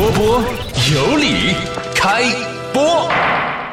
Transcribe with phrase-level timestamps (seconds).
[0.00, 0.42] 波波
[0.94, 1.54] 有理，
[1.94, 2.22] 开
[2.72, 3.06] 播。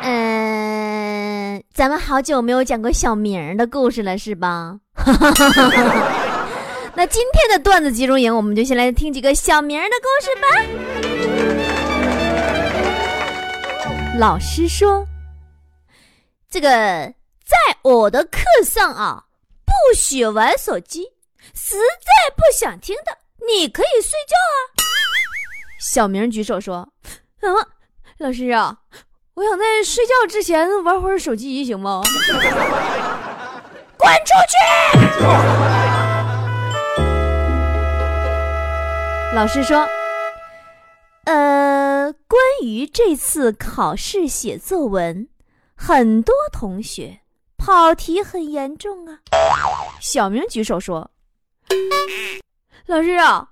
[0.04, 4.77] 嗯，咱们好久没有讲过小明的故事了，是吧？
[6.93, 10.48] 那今天的段子集中营，我们就先来听几个小明的故事吧。
[14.20, 15.07] 老师说，
[16.52, 19.23] 这个在我的课上啊，
[19.66, 21.05] 不许玩手机。
[21.54, 23.18] 实在不想听的，
[23.48, 24.84] 你可以睡觉啊。
[25.80, 26.89] 小明举手说
[27.41, 27.48] ：“啊，
[28.20, 28.80] 老师啊，
[29.35, 32.02] 我想在睡觉之前玩会儿手机，行吗？”
[33.98, 34.58] 滚出去！
[39.35, 39.88] 老师说
[41.26, 45.27] ：“呃，关于这次考试写作文，
[45.76, 47.21] 很多同学
[47.57, 49.20] 跑题很严重啊。”
[50.02, 51.12] 小明举手说
[52.88, 53.49] ：“老师啊，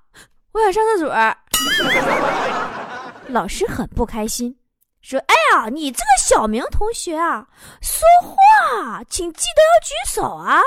[0.54, 1.14] 我想上厕所。”
[3.30, 4.56] 老师很不开心，
[5.02, 7.48] 说：“哎呀，你这个小明同学啊，
[7.82, 10.62] 说话请记得要举手啊。”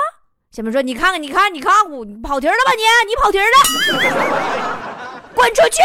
[0.51, 2.71] 小明说：“你看看，你看，你看我，你跑题了吧？
[2.73, 3.45] 你，你跑题了，
[5.35, 5.81] 滚出去！”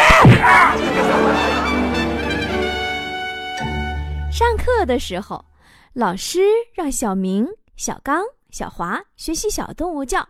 [4.36, 5.44] 上课的时候，
[5.92, 6.40] 老师
[6.74, 10.28] 让小明、小刚、小华学习小动物叫。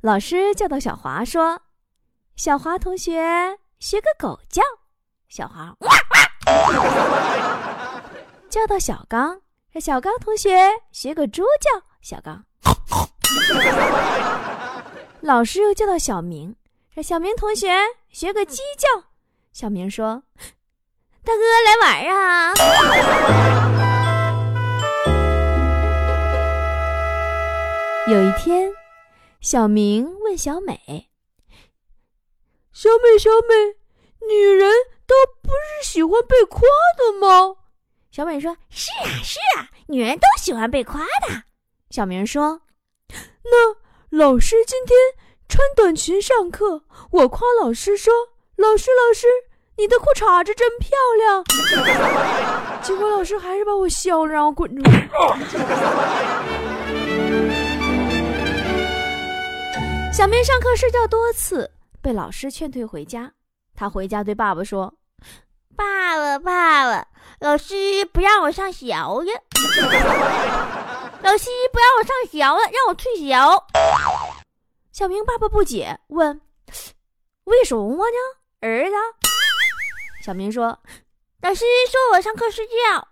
[0.00, 1.60] 老师叫到小华说
[2.36, 4.60] ：“小华同学。”学个狗叫，
[5.28, 6.18] 小华哇哇；
[8.50, 10.58] 叫到小刚，让小刚同学
[10.90, 11.70] 学个猪叫，
[12.02, 12.44] 小刚。
[15.20, 16.56] 老师又叫到小明，
[16.92, 17.68] 让小明同学
[18.10, 18.88] 学个鸡叫，
[19.52, 20.24] 小明说
[21.24, 22.52] ：“大哥来玩啊！”
[28.10, 28.72] 有一天，
[29.40, 31.08] 小明问小美。
[32.80, 33.74] 小美，小美，
[34.28, 34.70] 女人
[35.04, 35.12] 都
[35.42, 36.60] 不是喜欢被夸
[36.96, 37.56] 的吗？
[38.12, 41.42] 小美说：“是啊，是啊，女人都喜欢被夸的。”
[41.90, 42.60] 小明说
[43.42, 43.74] ：“那
[44.16, 44.96] 老师今天
[45.48, 48.14] 穿短裙上课，我夸老师说
[48.54, 49.26] ：‘老师，老师，
[49.76, 51.44] 你的裤衩子真漂亮。
[52.80, 54.90] ’结果老师还是把我削了，让我滚出去。”
[60.12, 61.68] 小明上课睡觉多次。
[62.00, 63.32] 被老师劝退回家，
[63.74, 64.94] 他回家对爸爸说
[65.76, 67.08] ：“爸爸，爸爸，
[67.40, 69.24] 老师不让我上学了，
[71.22, 73.34] 老师不让我上学了，让我退学。”
[74.92, 76.40] 小明爸爸不解，问
[77.44, 78.16] ：“为什么呢，
[78.60, 78.94] 儿子？”
[80.24, 80.78] 小明说
[81.42, 83.08] ：“老师说我上课睡觉。”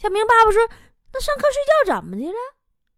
[0.00, 0.68] 小明爸爸说
[1.12, 2.38] ：“那上课睡觉怎么的了？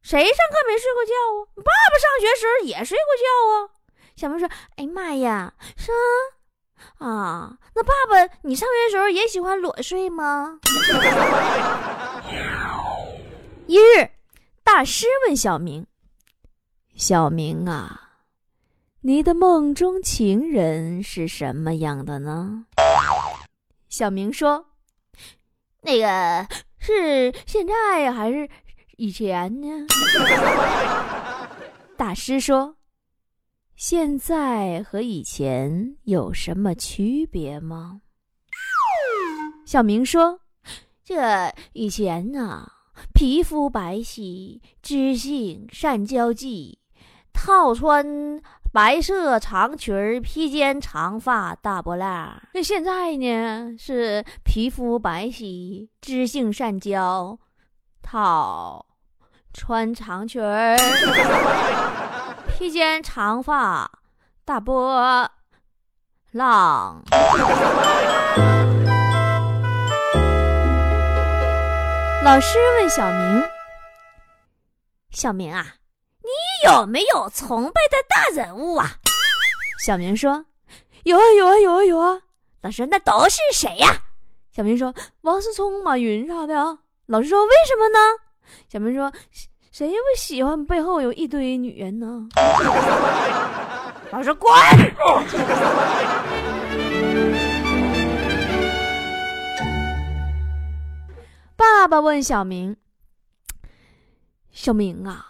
[0.03, 1.47] 谁上课没睡过觉啊？
[1.57, 3.25] 爸爸上学时候也睡过觉
[3.55, 3.71] 啊。”
[4.17, 5.93] 小明说：“哎呀妈呀，是
[7.05, 10.59] 啊，那爸爸，你上学时候也喜欢裸睡吗？”
[13.69, 14.09] 一日，
[14.65, 15.87] 大师问小明
[16.97, 18.13] ：“小明啊，
[19.03, 22.65] 你的梦中情人是什么样的呢？”
[23.91, 24.69] 小明说
[25.83, 28.49] ：“那个是现在还是
[28.97, 29.87] 以前呢？”
[31.99, 32.77] 大师说。
[33.77, 38.01] 现在和以前有什么区别吗？
[39.67, 40.41] 小明说
[41.05, 42.67] ：“这以前呢，
[43.13, 46.79] 皮肤白皙，知性善交际，
[47.35, 48.41] 套穿
[48.73, 52.41] 白色长裙披肩长发大波浪。
[52.55, 57.39] 那现在呢，是皮肤白皙，知性善交，
[58.01, 58.87] 套
[59.53, 60.79] 穿长裙儿。”
[62.59, 64.01] 披肩长发，
[64.47, 65.31] 大波
[66.31, 67.03] 浪。
[72.25, 73.45] 老师问小明
[75.13, 75.75] ：“小明啊，
[76.23, 76.31] 你
[76.65, 78.89] 有没有崇拜的大人物啊？”
[79.85, 80.47] 小明说
[81.05, 82.23] ：“有啊，有啊，有啊，有啊。”
[82.63, 83.99] 老师：“那都是谁呀？”
[84.51, 87.99] 小明说：“王思聪、马云啥的啊。”老师说：“为什么呢？”
[88.73, 89.13] 小明说。
[89.79, 92.27] 谁不喜欢背后有一堆女人呢？
[94.11, 94.51] 老师滚！
[101.55, 102.75] 爸爸问小明
[104.51, 105.27] ：“小明啊，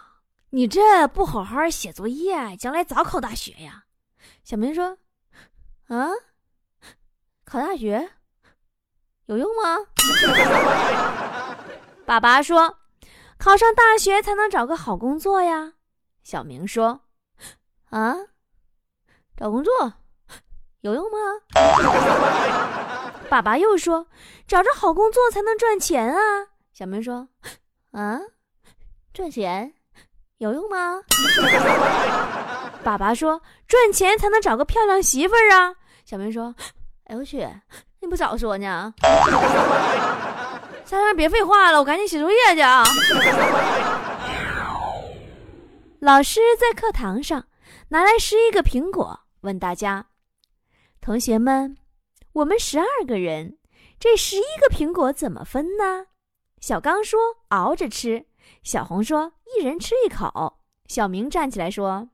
[0.51, 3.83] 你这不好好写作业，将来早考大学呀？”
[4.45, 4.97] 小明说
[5.91, 6.07] ：“啊，
[7.43, 8.11] 考大学
[9.25, 9.77] 有用吗？”
[12.07, 12.77] 爸爸说。
[13.37, 15.73] 考上大学才能找个好工作呀，
[16.23, 17.01] 小明说
[17.91, 18.15] ：“啊，
[19.35, 19.93] 找工作
[20.81, 21.17] 有用吗？”
[23.29, 24.07] 爸爸又说
[24.47, 27.27] ：“找着好工作才能赚钱啊。”小明说
[27.91, 28.19] ：“啊，
[29.13, 29.73] 赚钱
[30.37, 31.01] 有用吗？”
[32.83, 35.75] 爸爸说：“赚钱才能找个漂亮媳妇儿啊。”
[36.05, 36.55] 小明说
[37.05, 37.47] ：“哎呦我去，
[37.99, 38.93] 你不早说呢？
[40.87, 42.81] 三儿别废话了，我赶紧写作业去啊！”
[45.99, 47.47] 老师在课堂上
[47.89, 50.07] 拿来十一个苹果，问大家
[51.01, 51.77] ：“同学们。”
[52.31, 53.57] 我们十二个人，
[53.99, 56.05] 这十一个苹果怎么分呢？
[56.61, 57.19] 小刚说
[57.49, 58.25] ：“熬着吃。”
[58.63, 62.07] 小红说：“一人吃一口。”小明站起来说：“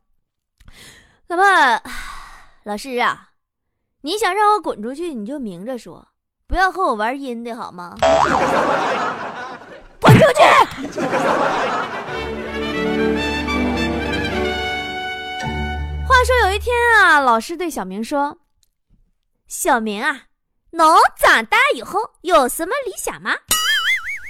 [1.28, 1.84] 那么，
[2.64, 3.34] 老师啊，
[4.02, 6.08] 你想让我滚出去，你就明着说，
[6.48, 7.96] 不要和我玩阴的好吗？”
[10.00, 10.42] 滚出去！
[16.06, 18.38] 话说有一天啊，老师对小明说。
[19.48, 20.24] 小明啊，
[20.72, 23.36] 能长大以后有什么理想吗？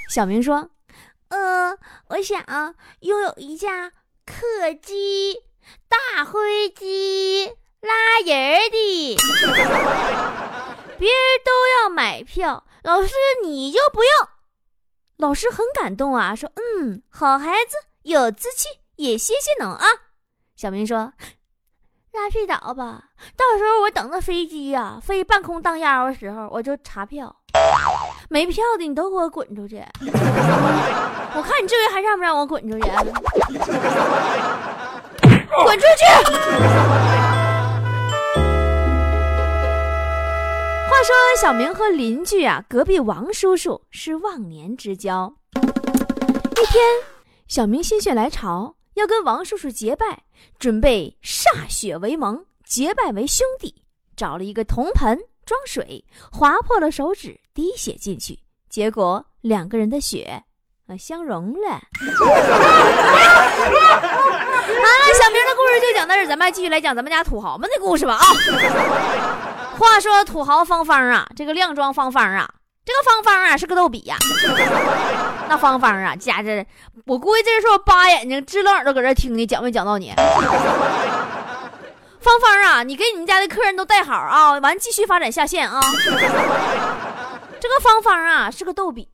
[0.09, 0.69] 小明说
[1.29, 1.77] ：“呃，
[2.09, 2.43] 我想
[2.99, 3.91] 拥有一架
[4.25, 5.35] 客机、
[5.87, 7.51] 大飞机，
[7.81, 9.17] 拉人的。
[10.97, 11.51] 别人都
[11.83, 13.13] 要买票，老师
[13.43, 14.11] 你就不用。”
[15.17, 18.67] 老师很感动啊，说：“嗯，好孩子，有志气，
[18.97, 19.85] 也谢谢侬啊。”
[20.55, 21.13] 小明说。
[22.13, 23.05] 拉屁倒吧！
[23.35, 27.35] 到时候我等着飞机呀飞半空荡腰的时候，我就查票。
[28.29, 29.83] 没票的你都给我滚出去！
[31.35, 32.85] 我看你这回还让不让我滚出去？
[35.65, 36.05] 滚出去！
[41.03, 45.33] 说小明和邻居啊，隔壁王叔叔是忘年之交。
[45.55, 46.81] 一天，
[47.47, 48.75] 小明心血来潮。
[48.93, 50.23] 要跟王叔叔结拜，
[50.59, 53.75] 准备歃血为盟，结拜为兄弟。
[54.15, 58.39] 找了一个铜盆装水，划破了手指，滴血进去，
[58.69, 60.43] 结果两个人的血
[60.87, 61.67] 啊相融了。
[62.07, 62.25] 好
[64.85, 68.23] 了，小明的故事就讲到这，咱们继续来讲咱们家土豪们的故事吧啊。
[69.77, 72.49] 话说土豪芳芳啊，这个靓庄芳芳啊。
[72.85, 74.17] 这个芳芳啊是个逗比呀，
[75.47, 76.65] 那芳芳啊家这，
[77.05, 80.13] 我估计这时候扒眼睛支棱耳朵搁这听呢讲没讲到你。
[82.19, 85.79] 芳芳啊，你给你们家的客人都带好啊，完继续发展下线啊。
[87.61, 89.07] 这个芳芳啊是个逗比，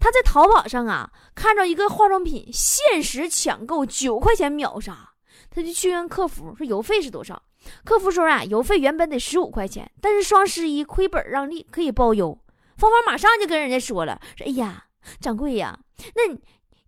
[0.00, 5.10] 她在淘宝上啊看着一个化妆品限时抢购九块钱秒杀，
[5.48, 7.40] 她就去问客服说邮费是多少，
[7.84, 12.38] 客服说啊邮费原本得十五块钱，但是双十一亏本让利可以包邮。
[12.76, 14.84] 芳芳马上就跟人家说了：“说哎呀，
[15.20, 15.78] 掌柜呀，
[16.14, 16.38] 那你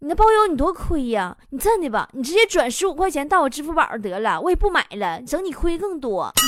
[0.00, 1.36] 你那包邮你多亏呀！
[1.50, 6.30] 你这样的吧，你直接转十五块钱到我支付宝得了，我也不买了，整你亏更多。”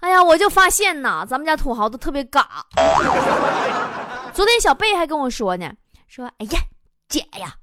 [0.00, 2.66] 哎呀，我就发现呐，咱们家土豪都特别嘎。
[4.34, 5.72] 昨天小贝还跟我说呢，
[6.08, 6.60] 说：“哎呀，
[7.08, 7.54] 姐呀，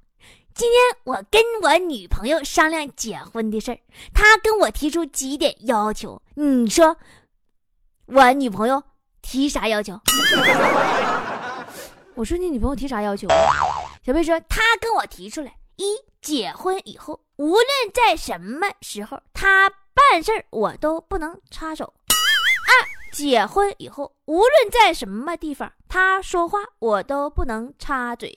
[0.62, 3.80] 今天我跟我女朋友商量结婚的事儿，
[4.14, 6.98] 她跟我提出几点要求，你说
[8.06, 8.84] 我女朋友。”
[9.24, 10.00] 提啥要求？
[12.14, 13.28] 我说你女朋友提啥要求？
[14.06, 22.72] 小贝说他跟我提出来：一，结婚以后无论在什么时候，他办事儿我都不能插手；二，
[23.12, 28.30] 结婚以后无论在什么地方，他说话我都不能插嘴；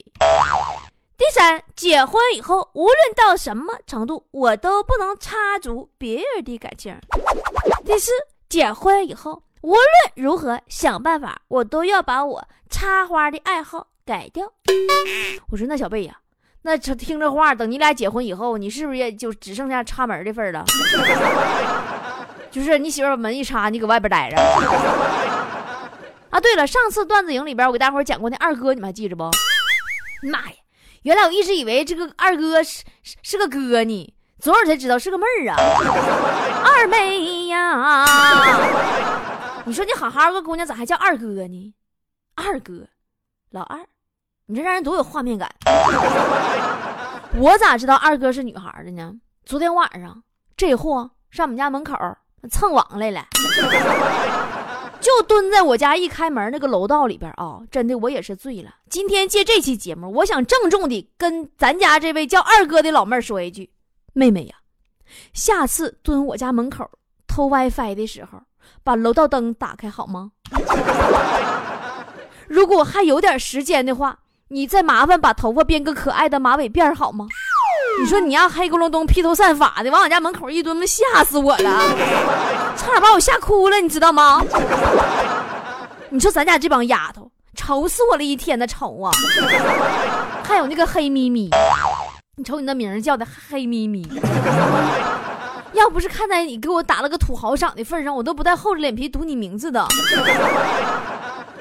[1.17, 6.93] 第三，结婚以后无论到什么程度，我都不能插足别人的感情；
[7.85, 8.11] 第四，
[8.49, 9.41] 结婚以后。
[9.61, 9.81] 无论
[10.15, 14.45] 如何想办法，我都要把我插花的爱好改掉。
[15.49, 16.15] 我说那小贝呀，
[16.61, 20.63] 那这听这话，等你俩结婚以后，你是不是也就只剩下插门的份了？
[22.51, 24.37] 就是你媳妇把门一插，你搁外边待着。
[26.29, 29.23] 啊，对了，上次段子营里边我给大伙讲过那二哥，你们还记着不？
[30.21, 30.55] 妈呀，
[31.05, 35.55] 原来我一直以为这个二哥是是是个哥呢，昨儿才知道是个妹儿啊，
[36.65, 38.03] 二妹呀。
[39.65, 41.75] 你说你好好个姑娘，咋还叫二哥呢？
[42.33, 42.87] 二哥，
[43.51, 43.85] 老二，
[44.47, 45.47] 你这让人多有画面感。
[47.37, 49.13] 我咋知道二哥是女孩的呢？
[49.45, 50.23] 昨天晚上
[50.57, 51.95] 这货上我们家门口
[52.49, 53.27] 蹭网来了，
[55.05, 57.61] 就蹲在我家一开门那个楼道里边啊！
[57.69, 58.71] 真的，我也是醉了。
[58.89, 63.69] 今天借这期节目，我想郑重的跟咱家这位叫二哥的老妹儿说一句：
[64.13, 64.55] 妹妹呀，
[65.31, 66.89] 下次蹲我家门口
[67.27, 68.41] 偷 WiFi 的时候。
[68.83, 70.31] 把楼道灯打开好吗？
[72.49, 77.27] 如果还有点时间的话，你再麻烦把头发编个可爱的马尾辫好吗？
[77.99, 81.95] 你说你要黑咕隆咚披头散发的往我家门口一蹲，吓死我了，
[82.75, 84.43] 差点把我吓哭了，你知道吗？
[86.09, 89.11] 你说咱家这帮丫头愁死我了，一天的愁啊！
[90.43, 91.49] 还有那个黑咪咪，
[92.37, 94.07] 你瞅你那名叫的黑咪咪。
[95.73, 99.85] 要不是看在你给我打了个土豪赏的份上，我都不带厚着脸皮读你名字的。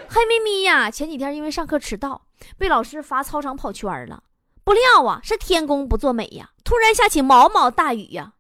[0.08, 2.22] 黑咪咪呀，前几天因为上课迟到，
[2.58, 4.22] 被老师罚操场跑圈了。
[4.64, 8.32] 不料啊，是天公不作美呀，突然下起毛毛大雨呀！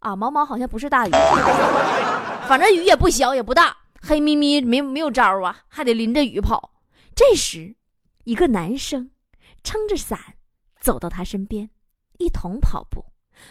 [0.00, 1.10] 啊，毛毛好像不是大雨，
[2.46, 3.76] 反正雨也不小也不大。
[4.02, 6.72] 黑咪咪没没有招啊，还得淋着雨跑。
[7.14, 7.76] 这时，
[8.24, 9.10] 一个男生
[9.62, 10.18] 撑着伞
[10.80, 11.70] 走到他身边，
[12.18, 13.06] 一同跑步，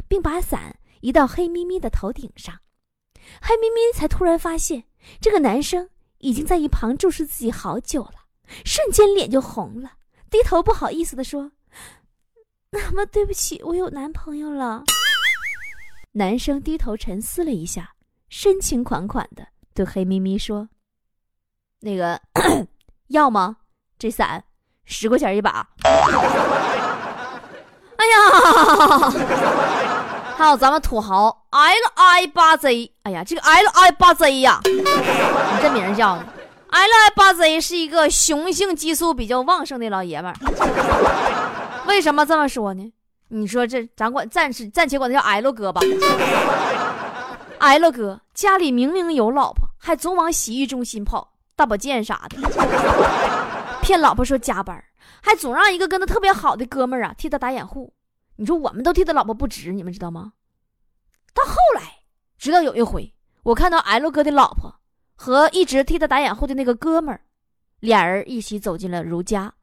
[0.07, 0.77] 并把伞。
[1.01, 2.59] 移到黑咪咪的头顶上，
[3.41, 4.83] 黑咪咪才突然发现，
[5.21, 8.25] 这个男生已经在一旁注视自己好久了，
[8.65, 9.93] 瞬间脸就红了，
[10.29, 11.53] 低头不好意思的说
[12.71, 14.83] ：“那么对不起，我有男朋友了。
[16.13, 17.93] ”男生低头沉思了一下，
[18.29, 20.69] 深情款款的对黑咪咪说
[21.81, 22.21] ：“那个
[23.07, 23.57] 要吗？
[23.97, 24.43] 这伞
[24.85, 25.67] 十块钱一把。
[27.97, 29.09] ”哎呀！
[30.37, 34.81] 还有咱们土豪 L I 八 Z，哎呀，这个 L I 八 Z 呀，你
[35.61, 36.23] 这名叫 L
[36.71, 40.35] I 八 Z 是一个雄性激素比较旺盛的老爷们儿。
[41.89, 42.93] 为什么这么说呢？
[43.29, 45.81] 你说这咱管暂时暂且管他叫 L 哥吧。
[47.59, 52.37] L 哥家里明明有老婆，还总往洗浴中心跑，大保健啥的，
[53.81, 54.81] 骗老婆说加班，
[55.21, 57.91] 还总让一个跟他特别好的哥们儿啊替他打掩护。
[58.35, 60.33] 你说我们都替他老婆不值，你们知道吗？
[61.33, 61.81] 到后来，
[62.37, 64.75] 直到有一回，我看到 L 哥的老婆
[65.15, 67.21] 和一直替他打掩护的那个哥们儿，
[67.79, 69.53] 俩人一起走进了如家。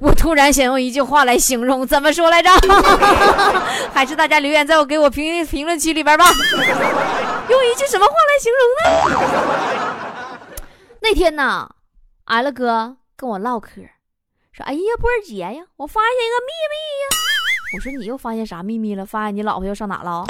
[0.00, 2.50] 我突然想用一句话来形容，怎么说来着？
[3.94, 6.26] 还是大家留言在我给我评评论区里边吧。
[7.48, 8.60] 用一句什么话来形容
[9.10, 10.38] 呢？
[11.00, 11.68] 那天呢
[12.24, 13.68] ，L 哥跟我唠嗑。
[14.52, 17.06] 说：“哎呀，波儿姐呀，我发现一个秘密呀！”
[17.76, 19.04] 我说：“你又发现啥秘密了？
[19.04, 20.24] 发现你老婆又上哪了？”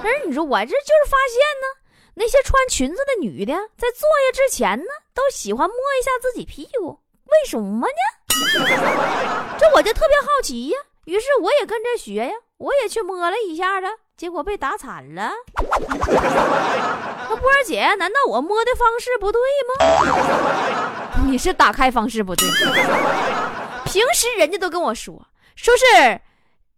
[0.00, 1.66] 可是你说我这就是发现呢，
[2.14, 7.92] 那些穿裙子的女的在坐下之前呢，都喜欢摸一下自己屁股，为什么呢？
[9.58, 10.78] 这我就特别好奇呀。
[11.04, 15.30] 于是我也跟着学呀，我也去摸了一下子，结果被打惨了。
[15.56, 21.22] 那波儿姐，难道我摸的方式不对吗？
[21.26, 22.48] 你是打开方式不对。
[23.84, 26.20] 平时人家都跟我说，说是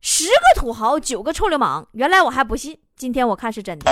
[0.00, 3.90] 十个土豪九个臭流氓，原来我还不信，今天我看是真的。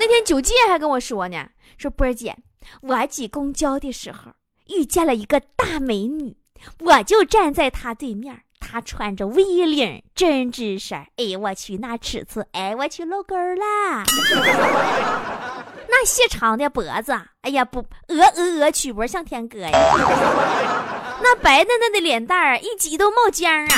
[0.00, 1.46] 那天九戒还跟我说呢，
[1.78, 2.36] 说波儿姐，
[2.82, 4.32] 我挤公交的时候
[4.70, 6.36] 遇见了一个大美女，
[6.80, 8.40] 我就站在她对面。
[8.58, 14.04] 她穿着 V 领针织衫，哎呦我去，那尺寸，哎我去露沟啦！
[15.88, 19.70] 那细长的脖子，哎呀不，鹅鹅鹅曲脖向天歌呀！
[21.22, 23.74] 那白嫩嫩的脸蛋儿，一挤都冒浆啊！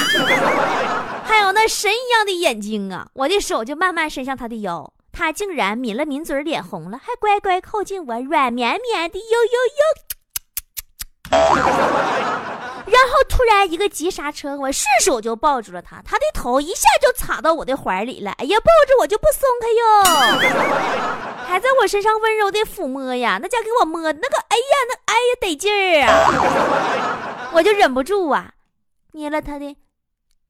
[1.24, 3.08] 还有那神一样的眼睛啊！
[3.14, 9.80] 我的手就慢慢伸向他的腰，他竟然抿了抿嘴，脸红了，还乖乖靠近我，软绵绵的，呦呦呦！
[12.92, 18.32] 然后突然一个急刹车，我顺手就抱住了他，他的头一下就插到我的怀里了。
[18.32, 19.82] 哎呀，抱着我就不松开哟，
[21.48, 27.50] 还在我身上温柔的抚摸呀，那家给我摸那个，哎呀，那哎呀得劲儿啊！
[27.52, 28.52] 我就忍不住啊，
[29.12, 29.74] 捏了他的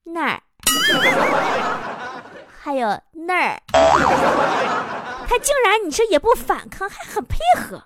[0.04, 0.42] 那儿，
[2.60, 3.62] 还有那儿，
[5.28, 7.84] 他竟然你说也不反抗，还很配合。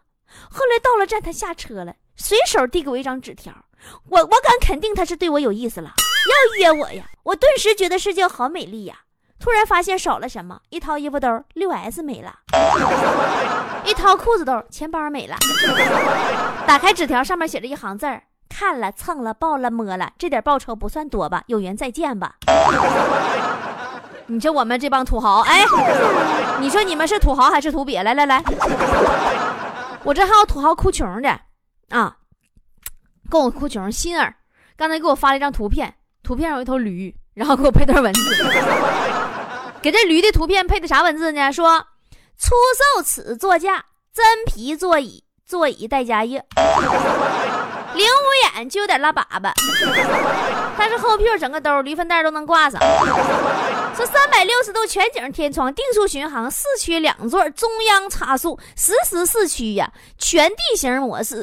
[0.50, 3.52] 后来到了站，他下车了，随手递给我一张纸条。
[4.08, 5.92] 我我敢肯定他是对我有意思了，
[6.28, 7.04] 要约我呀！
[7.22, 8.96] 我顿时觉得世界好美丽呀！
[9.38, 12.32] 突然发现少了什么，一掏衣服兜，六 S 没了；
[13.84, 15.36] 一掏裤子兜，钱包没了。
[16.66, 21.44] 打开纸条，上面写着一行字儿：看了、蹭了、抱了、摸了，这点报酬不算多吧？
[21.46, 22.36] 有缘再见吧！
[24.26, 25.64] 你说我们这帮土豪，哎，
[26.58, 28.02] 你说你们是土豪还是土鳖？
[28.02, 28.42] 来来来，
[30.02, 31.40] 我这还有土豪哭穷的
[31.90, 32.16] 啊！
[33.30, 34.34] 跟我哭穷，心儿
[34.76, 38.20] 刚才给我发了一张图片，图片上有一头驴，然后给我配段文字，
[39.82, 41.52] 给这驴的图片配的啥文字呢？
[41.52, 41.86] 说
[42.38, 42.54] 出
[42.96, 46.40] 售此座驾，真皮座椅，座椅带加热。
[47.94, 49.52] 零五眼就有点拉粑粑，
[50.78, 52.80] 但是后屁股整个兜，驴粪蛋都能挂上。
[53.96, 61.42] 说三百六十度全景天窗，定速巡航，四驱两座，中央差速，实时四驱呀，全地形模式，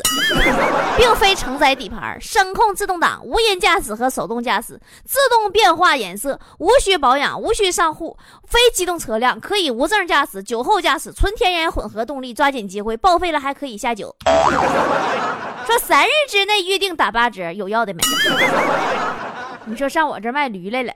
[0.95, 8.15] 并非承载底盘，声控自动挡，无人驾驶和手动驾驶，自动变化颜色，无需保养，无需上户，
[8.47, 14.15] 非机动车辆可以无证驾驶，酒后驾驶，纯天然混合动力，抓紧机会，报废了还可以下酒。
[15.65, 18.03] 说三日之内预定打八折，有要的没？
[19.65, 20.93] 你说上我这卖驴来了。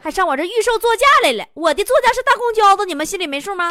[0.00, 3.68] 还上我这预售座驾来了，我的座驾是大公交子，你们心里没数吗？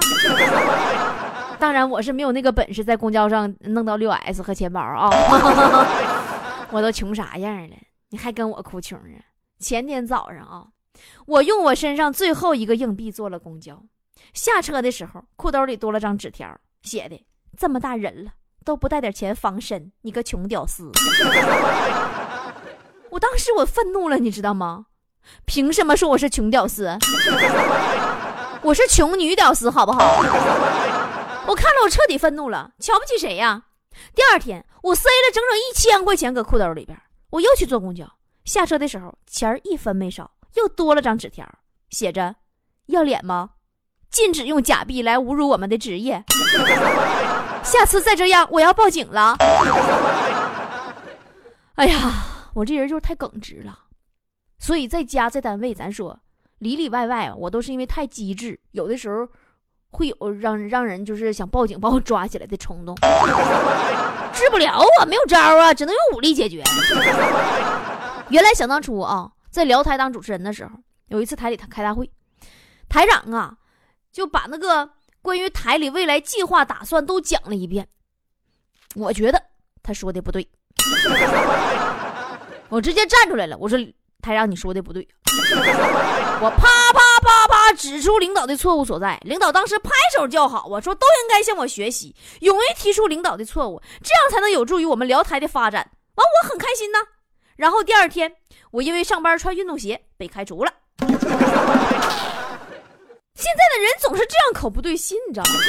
[1.59, 5.09] 当然我是没有那个本事在公交上弄到六 S 和钱包啊，
[6.71, 7.75] 我都穷啥样了，
[8.09, 9.21] 你还跟我哭穷啊？
[9.59, 10.65] 前天早上啊，
[11.27, 13.83] 我用我身上最后一个硬币坐了公交，
[14.33, 17.23] 下车的时候裤兜里多了张纸条，写的
[17.55, 18.31] 这么大人了
[18.65, 20.91] 都不带点钱防身，你个穷屌丝！
[23.13, 24.85] 我当时我愤怒了，你知道吗？
[25.45, 26.97] 凭什么说我是穷屌丝？
[28.63, 30.17] 我是穷女屌丝，好不好？
[31.45, 33.65] 我看了，我彻底愤怒了，瞧不起谁呀？
[34.15, 38.03] 第二天，我塞了整整一千块钱搁裤兜里边，我又去坐公交，
[38.45, 41.47] 下车的时候钱一分没少，又多了张纸条，
[41.91, 42.33] 写着
[42.87, 43.51] ：“要脸吗？
[44.09, 46.23] 禁止用假币来侮辱我们的职业，
[47.63, 49.37] 下次再这样，我要报警了。”
[51.75, 52.11] 哎呀，
[52.53, 53.79] 我这人就是太耿直了。
[54.59, 56.19] 所以在家在单位，咱说
[56.59, 59.27] 里里外外，我都是因为太机智，有的时候
[59.89, 62.95] 会有让让人就是想报警把我抓起来的冲动，
[64.33, 66.63] 治不了啊，没有招啊，只能用武力解决。
[68.29, 70.71] 原来想当初啊，在辽台当主持人的时候，
[71.07, 72.09] 有一次台里开大会，
[72.87, 73.57] 台长啊
[74.11, 74.89] 就把那个
[75.21, 77.87] 关于台里未来计划打算都讲了一遍，
[78.95, 79.43] 我觉得
[79.83, 80.47] 他说的不对，
[82.69, 83.77] 我直接站出来了，我说。
[84.23, 89.19] 台长，你说的不对，我啪啪啪啪指出领导的错误所在。
[89.25, 95.91] 领导当时拍手叫好，我说都应该向我学习，勇于提出领导的错误，这样才能有助于我们辽台的发展。
[96.15, 96.99] 完，我很开心呐。
[97.57, 98.33] 然后第二天，
[98.71, 100.71] 我因为上班穿运动鞋被开除了。
[103.35, 105.59] 现在的人总是这样口不对心，你知道吗？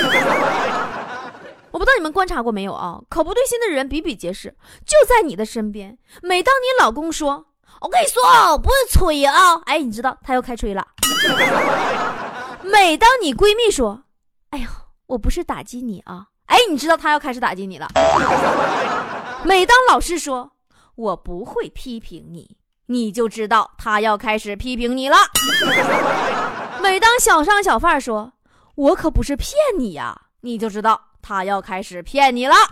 [1.74, 3.00] 我不知道你们观察过没有啊？
[3.10, 4.56] 口不对心的人比比皆是，
[4.86, 5.98] 就在你的身边。
[6.22, 7.46] 每当你老公说。
[7.80, 9.60] 我跟你说哦，不是吹啊！
[9.66, 10.86] 哎，你知道他要开吹了。
[12.62, 14.04] 每当你闺蜜说
[14.50, 14.68] ：“哎呦，
[15.06, 17.88] 我不是打击你啊！”哎，你知道他要开始打击你了。
[19.44, 20.52] 每当老师说
[20.94, 22.56] ：“我不会批评你”，
[22.86, 25.16] 你就知道他要开始批评你了。
[26.80, 28.32] 每当小商小贩说
[28.76, 32.54] ：“我可不是骗你呀”，你就知道他要开始骗你了。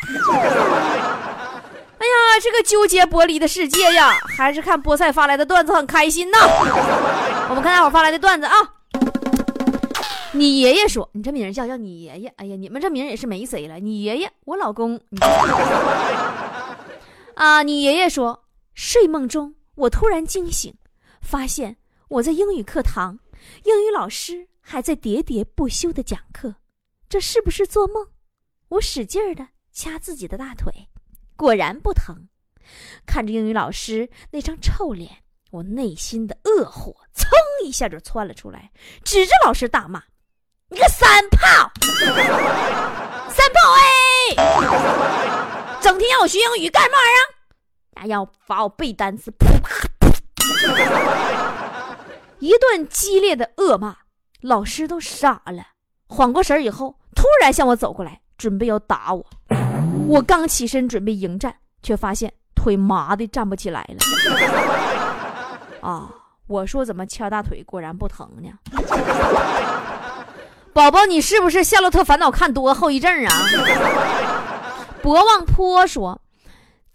[2.03, 6.39] 哎呀，这个纠结剥离的世界呀，还是看菠菜发来的段子很开心呐。
[7.49, 8.55] 我们看大伙发来的段子啊。
[10.33, 12.33] 你爷爷说，你这名叫叫你爷爷。
[12.37, 13.79] 哎呀，你们这名也是没谁了。
[13.79, 15.01] 你爷爷，我老公。
[17.35, 20.75] 啊，你爷爷说，睡梦中我突然惊醒，
[21.23, 21.77] 发现
[22.09, 23.19] 我在英语课堂，
[23.65, 26.57] 英语老师还在喋喋不休的讲课，
[27.09, 28.07] 这是不是做梦？
[28.73, 30.73] 我使劲的掐自己的大腿。
[31.37, 32.29] 果然不疼，
[33.05, 35.19] 看着英语老师那张臭脸，
[35.51, 37.29] 我内心的恶火噌
[37.65, 38.73] 一下就窜了出来，
[39.05, 40.03] 指着老师大骂
[40.71, 41.71] ：“你个三炮，
[43.29, 43.83] 三炮哎！
[45.83, 47.03] 整天让我学英语干嘛呀？
[48.07, 49.87] 要罚我背单词！”噗噗
[52.39, 53.99] 一顿激烈的恶骂，
[54.41, 55.67] 老师都傻了。
[56.07, 59.25] 缓过神以后，突然向我走过来，准备要打我。
[60.09, 63.99] 我刚起身准备迎战，却发现腿麻的站不起来了。
[65.89, 66.11] 啊！
[66.49, 68.51] 我说怎么掐大腿，果然不疼呢？
[70.73, 73.33] 宝宝，你是不是《夏洛特烦恼》看多后遗症啊？
[75.01, 76.21] 博望坡说，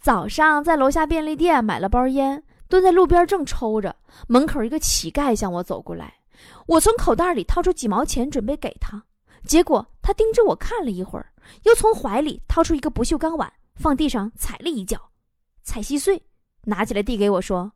[0.01, 3.95] 早上在楼下便利店买了包烟，蹲在路边正抽着，
[4.27, 6.13] 门口一个乞丐向我走过来，
[6.67, 9.01] 我从口袋里掏出几毛钱准备给他，
[9.47, 11.31] 结果他盯着我看了一会儿。
[11.63, 14.97] 又从怀里掏出一个不锈钢碗，放地上踩了一脚，
[15.63, 16.21] 踩稀碎，
[16.65, 17.71] 拿起来递给我说：“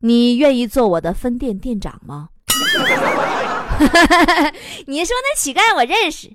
[0.00, 2.30] 你愿意做我的分店店长吗？”
[4.86, 6.34] 你说那乞丐我认识，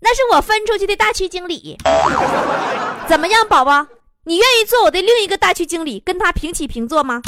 [0.00, 1.76] 那是我分出去的大区经理。
[3.06, 3.86] 怎么样，宝宝，
[4.24, 7.20] 你愿意做我的另一个大区经理，跟他平起平坐吗？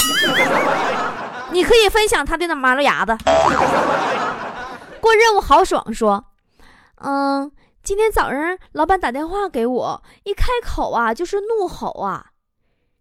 [1.51, 3.15] 你可以分享他的那马路牙子。
[4.99, 6.25] 过任务豪爽说
[7.03, 7.51] ：“嗯。”
[7.83, 12.27] 今天早上老板打电话给我，一开口啊就是怒吼啊：“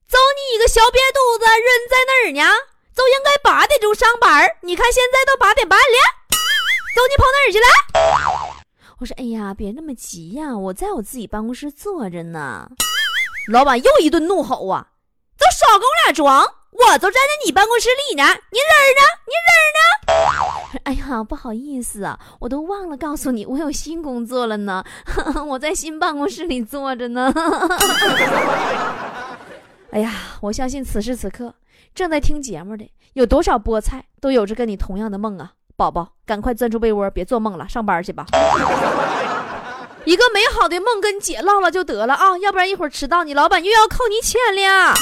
[0.09, 2.61] 走你一个小瘪犊子，人在哪儿呢？
[2.97, 5.99] 就应该八点钟上班，你看现在都八点半了，
[6.97, 8.57] 走你跑哪儿去了？”
[9.01, 12.67] 我说：“哎呀，别那么急呀，我在我自己办公室坐着呢。”
[13.53, 14.87] 老板又一顿怒吼啊
[15.39, 16.43] ：“都少跟我俩装！
[16.73, 19.03] 我就站在你办公室里呢，你人呢？
[19.27, 19.81] 你人呢？”
[20.85, 24.85] 哎呀，不好意思啊，我都忘了告诉你，我有新工作了呢，
[25.49, 27.33] 我在新办公室里坐着呢。
[29.91, 31.53] 哎呀，我相信此时此刻
[31.95, 38.27] 正在听节目的有多少菠菜都有着跟你同样的梦啊，宝宝，赶快钻出被窝，别做梦了，上班去吧。
[40.05, 44.95] 一个美好的梦跟姐唠唠就得了啊，要不然一会儿迟到，你老板又要扣你钱了。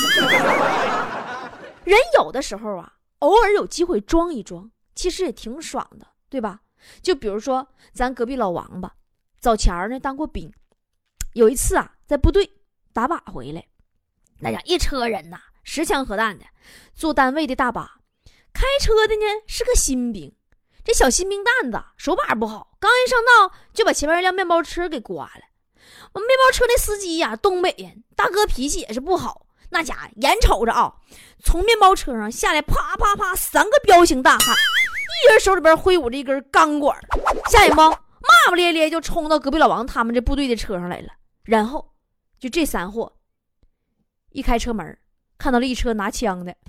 [1.84, 6.60] 人有的时候啊，偶尔有机会装一装，其实也挺爽的，对吧？
[7.00, 8.92] 就比如说咱隔壁老王吧，
[9.38, 10.52] 早前儿呢当过兵，
[11.34, 12.50] 有一次啊在部队
[12.92, 13.64] 打靶回来，
[14.40, 16.44] 那家一车人呐，十枪核弹的，
[16.94, 18.00] 坐单位的大巴，
[18.52, 20.34] 开车的呢是个新兵。
[20.84, 25.42] 这小新兵蛋子手把不好，刚一上道就把前面一辆面包车给刮了。
[26.12, 29.46] 我面包车那司机呀，东北人，大哥脾气也是不好。
[29.70, 30.94] 那家伙眼瞅着啊，
[31.44, 34.56] 从面包车上下来，啪啪啪三个彪形大汉，
[35.24, 36.96] 一人手里边挥舞着一根钢管，
[37.50, 37.96] 下一帮骂
[38.48, 41.08] 骂咧咧就冲到隔壁老王他们这部队的车上来了。
[41.44, 41.84] 然后
[42.38, 43.12] 就这三货
[44.30, 44.96] 一开车门，
[45.38, 46.54] 看到了一车拿枪的。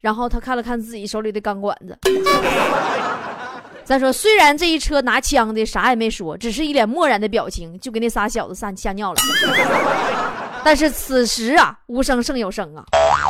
[0.00, 1.98] 然后他看了看自己手里的钢管子，
[3.84, 9.20] 再说虽然这一车拿枪的啥也没说，只是一脸漠然的表情，就给那仨小子吓吓尿了。
[10.64, 12.84] 但是此时啊，无声胜有声啊。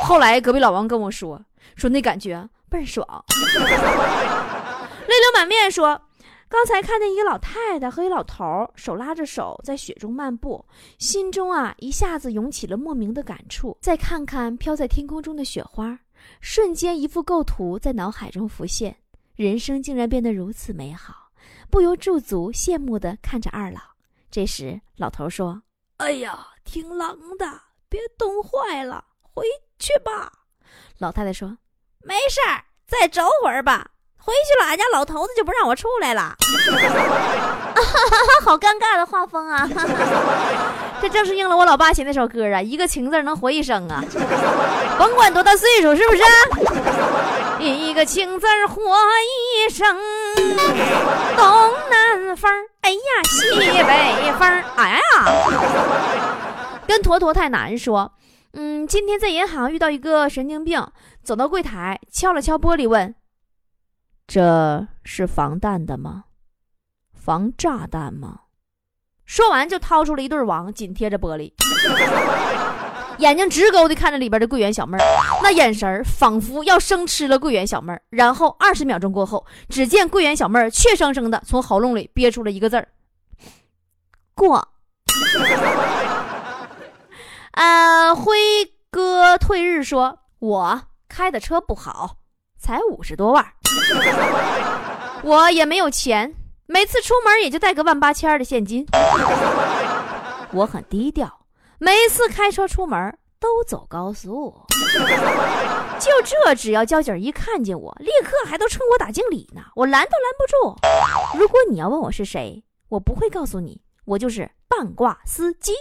[0.04, 1.40] 后来隔壁老王跟我说，
[1.76, 3.04] 说那感觉倍儿爽，
[3.58, 6.00] 泪流满面说，
[6.48, 10.64] 刚才看见一个老太太和一老头手拉着手在雪中漫步，
[10.98, 13.76] 心中啊一下子涌起了莫名的感触。
[13.80, 15.98] 再看看飘在天空中的雪花。
[16.40, 18.96] 瞬间，一幅构图在脑海中浮现，
[19.36, 21.30] 人生竟然变得如此美好，
[21.70, 23.80] 不由驻足羡慕地看着二老。
[24.30, 25.62] 这时，老头说
[25.96, 29.44] ：“哎呀，挺冷的，别冻坏了，回
[29.78, 30.30] 去吧。”
[31.00, 31.56] 老太太说
[32.04, 33.86] ：“没事儿，再走会儿吧。”
[34.22, 36.36] 回去了，俺家老头子就不让我出来了。
[38.44, 39.66] 好尴尬的画风啊！
[41.00, 44.04] 这正是应了我老爸写那首歌啊，一个情字能活一生啊，
[44.98, 46.22] 甭管多大岁数，是不是？
[47.64, 48.94] 一个情字活
[49.66, 49.96] 一生，
[51.34, 52.50] 东南风，
[52.82, 53.48] 哎呀，西
[53.82, 55.00] 北风，哎呀，
[56.86, 58.12] 跟坨坨太难说。
[58.52, 60.84] 嗯，今天在银行遇到一个神经病，
[61.22, 63.14] 走到柜台，敲了敲玻璃，问。
[64.26, 66.24] 这是防弹的吗？
[67.12, 68.40] 防炸弹吗？
[69.24, 71.52] 说完就掏出了一对王，紧贴着玻璃，
[73.18, 75.04] 眼睛直勾的看着里边的柜员小妹儿，
[75.42, 78.02] 那眼神仿佛要生吃了柜员小妹儿。
[78.10, 82.88] 然后二十秒钟过后，只见柜员小妹儿怯生生的从喉咙里憋出了一个字儿
[84.34, 84.66] ：“过。”
[87.52, 88.36] 呃，辉
[88.90, 92.16] 哥退日说：“我开的车不好。”
[92.62, 93.54] 才五十多万，
[95.22, 96.34] 我也没有钱，
[96.66, 98.86] 每次出门也就带个万八千的现金。
[100.52, 101.46] 我很低调，
[101.78, 104.54] 每次开车出门都走高速。
[105.98, 111.38] 就这，只要交警一看见我，立刻还都冲我打敬礼呢，我拦都拦不住。
[111.38, 115.72] 如果你要问我是谁，我不会告诉你，我就是半挂司机。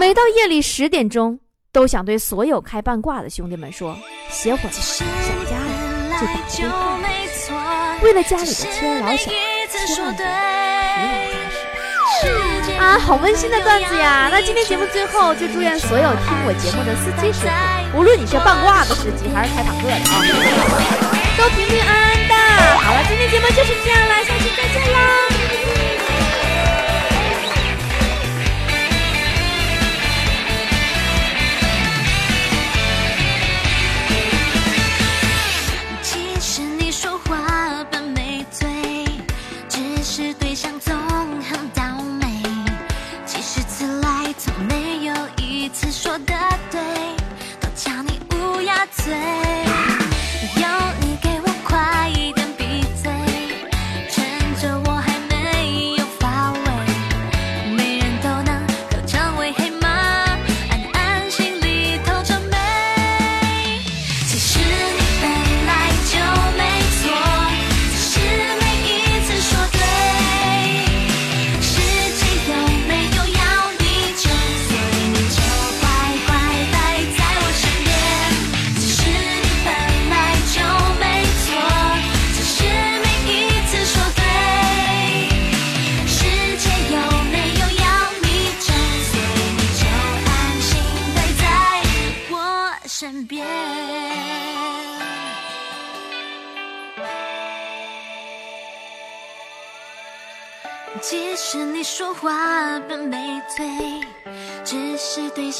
[0.00, 1.38] 每到夜里十点钟。
[1.72, 3.96] 都想对所有开半挂的兄弟们说：
[4.28, 5.06] 歇会儿，想
[5.46, 5.70] 家了
[6.18, 6.98] 就打电话。
[8.02, 9.30] 为了家里的妻儿老小，
[9.86, 10.26] 千万别疲
[12.40, 12.74] 劳驾驶。
[12.76, 14.28] 啊，好温馨的段子呀！
[14.32, 17.46] 那今天节目最后就祝愿所有听我节目的司机师
[17.92, 20.26] 傅，无论你是半挂的司机还是开坦克的啊，
[21.38, 22.34] 都平平安安的。
[22.82, 24.00] 好了，今天节目就是这样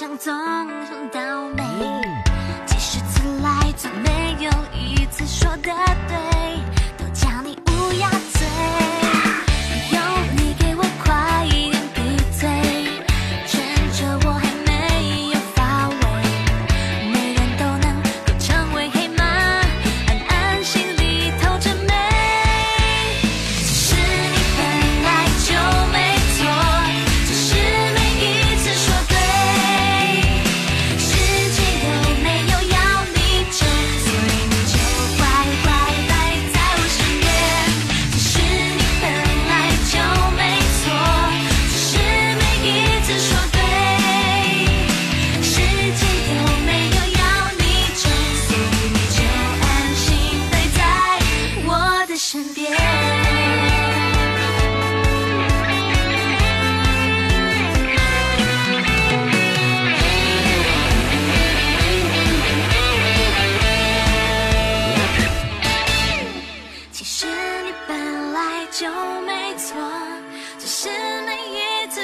[0.00, 1.62] 想总很倒霉
[2.64, 5.70] 几十次来总没有一次说的
[6.08, 6.39] 对。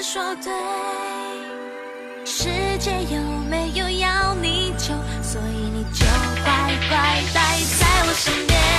[0.02, 0.52] 说对
[2.24, 2.44] 世
[2.78, 6.04] 界有没有要你求所以你就
[6.44, 8.75] 乖乖待在我身边。